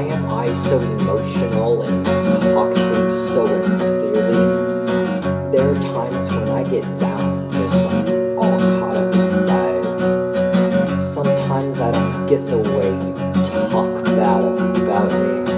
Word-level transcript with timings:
Why 0.00 0.06
am 0.06 0.30
I 0.30 0.54
so 0.54 0.80
emotional 0.80 1.82
and 1.82 2.06
talking 2.06 3.10
so 3.34 3.44
clearly? 3.76 5.52
There 5.52 5.70
are 5.70 5.74
times 5.74 6.26
when 6.30 6.48
I 6.48 6.62
get 6.62 6.84
down, 6.98 7.50
just 7.50 7.76
like 7.76 8.08
all 8.38 8.58
caught 8.80 8.96
up 8.96 9.14
inside. 9.14 9.84
Sometimes 11.02 11.80
I 11.80 11.90
don't 11.90 12.26
get 12.26 12.46
the 12.46 12.56
way 12.56 12.88
you 12.88 13.12
talk 13.44 14.06
about 14.08 14.56
about 14.78 15.12
me. 15.12 15.52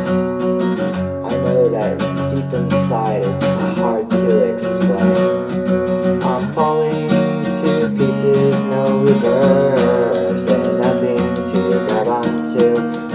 I 1.23 1.39
know 1.45 1.69
that 1.69 2.01
deep 2.29 2.53
inside 2.53 3.23
it's 3.23 3.45
hard 3.79 4.11
to 4.11 4.55
explain. 4.55 6.21
I'm 6.21 6.53
falling 6.53 7.09
to 7.63 7.95
pieces, 7.97 8.61
no 8.65 9.05
reverse, 9.05 10.47
and 10.47 10.81
nothing 10.81 11.45
to 11.53 11.87
grab 11.87 12.09
onto. 12.09 13.12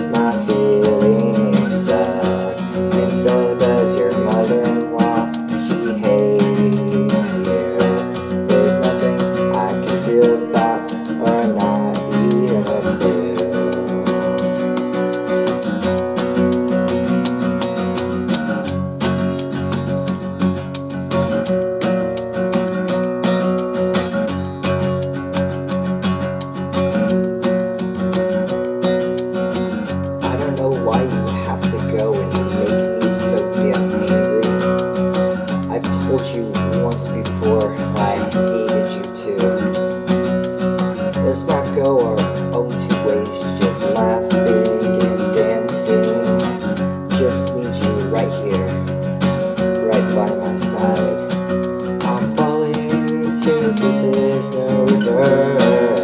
My 50.38 50.58
side. 50.58 52.04
I'm 52.04 52.36
falling 52.36 53.42
to 53.42 53.74
pieces, 53.78 54.50
no 54.52 54.86
reverse, 54.86 55.97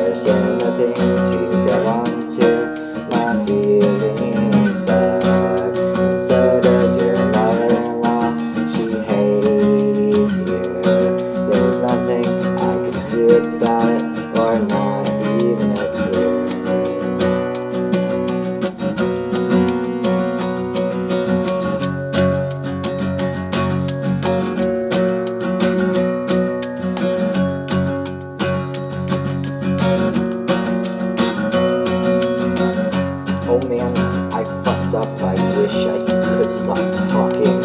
I 34.34 34.44
fucked 34.64 34.96
up, 34.96 35.22
I 35.22 35.36
wish 35.60 35.76
I 35.76 36.00
could 36.06 36.50
stop 36.50 37.10
talking. 37.12 37.60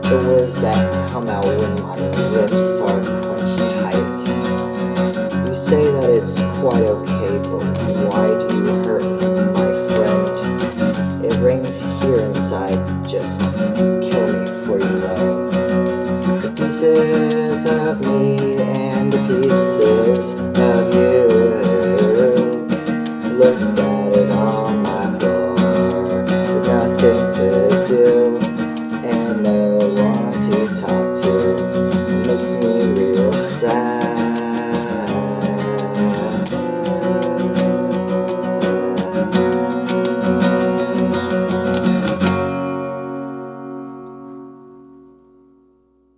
The 0.00 0.16
words 0.26 0.58
that 0.62 1.10
come 1.10 1.28
out 1.28 1.44
when 1.44 1.74
my 1.82 1.94
lips 2.30 2.80
are 2.80 3.02
clenched 3.02 3.58
tight. 3.58 4.20
You 5.46 5.54
say 5.54 5.84
that 5.92 6.08
it's 6.08 6.40
quite 6.58 6.84
okay, 6.84 7.36
but 7.50 7.64
why 8.08 8.28
do 8.48 8.56
you 8.56 8.64
hurt 8.82 9.04
me, 9.04 9.28
my 9.52 9.68
friend? 9.94 11.22
It 11.22 11.36
rings 11.38 11.76
here 12.02 12.20
inside, 12.22 12.80
just 13.06 13.38
kill 14.00 14.26
me 14.32 14.46
for 14.64 14.78
your 14.78 14.96
love. 15.04 15.52
The 16.40 16.50
pieces 16.56 17.64
of 17.66 18.00
me 18.00 18.56
and 18.56 19.12
the 19.12 19.18
pieces 19.28 20.24
of 20.58 20.94
you 20.94 21.12
look 23.36 23.58
scattered. 23.58 24.21